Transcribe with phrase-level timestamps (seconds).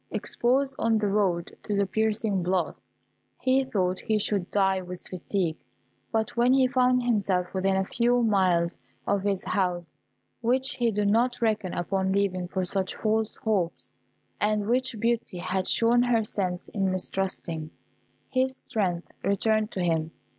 [0.09, 2.83] Exposed on the road to the piercing blasts,
[3.39, 5.57] he thought he should die with fatigue;
[6.11, 8.75] but when he found himself within a few miles
[9.05, 9.93] of his house
[10.41, 13.93] (which he did not reckon upon leaving for such false hopes,
[14.39, 17.69] and which Beauty had shown her sense in mistrusting)
[18.27, 20.09] his strength returned to him.